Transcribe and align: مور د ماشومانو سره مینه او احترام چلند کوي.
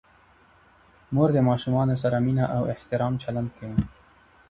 مور 1.13 1.29
د 1.33 1.39
ماشومانو 1.49 1.95
سره 2.03 2.17
مینه 2.25 2.45
او 2.55 2.61
احترام 2.73 3.13
چلند 3.23 3.49
کوي. 3.57 3.81